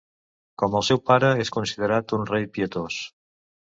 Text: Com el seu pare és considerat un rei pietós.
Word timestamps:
Com 0.61 0.77
el 0.79 0.85
seu 0.87 1.01
pare 1.09 1.29
és 1.45 1.53
considerat 1.57 2.17
un 2.21 2.25
rei 2.33 2.49
pietós. 2.57 2.99